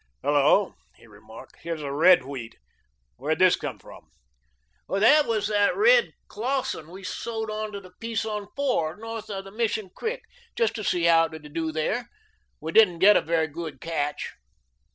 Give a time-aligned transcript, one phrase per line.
[0.23, 2.55] "Hello," he remarked, "here's a red wheat.
[3.17, 4.09] Where did this come from?"
[4.89, 10.21] "That's that red Clawson we sowed to the piece on Four, north the Mission Creek,
[10.55, 12.07] just to see how it would do here.
[12.59, 14.31] We didn't get a very good catch."